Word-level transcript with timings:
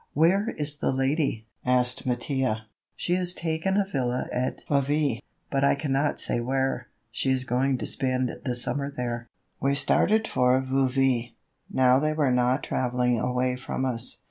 "Where 0.13 0.49
is 0.57 0.77
the 0.79 0.91
lady?" 0.91 1.45
asked 1.63 2.07
Mattia. 2.07 2.65
"She 2.95 3.13
has 3.13 3.35
taken 3.35 3.77
a 3.77 3.85
villa 3.85 4.27
at 4.33 4.63
Vevy, 4.67 5.21
but 5.51 5.63
I 5.63 5.75
cannot 5.75 6.19
say 6.19 6.39
where; 6.39 6.87
she 7.11 7.29
is 7.29 7.43
going 7.43 7.77
to 7.77 7.85
spend 7.85 8.31
the 8.43 8.55
summer 8.55 8.91
there." 8.97 9.27
We 9.59 9.75
started 9.75 10.27
for 10.27 10.59
Vevy. 10.59 11.35
Now 11.71 11.99
they 11.99 12.13
were 12.13 12.31
not 12.31 12.63
traveling 12.63 13.19
away 13.19 13.55
from 13.57 13.85
us. 13.85 14.17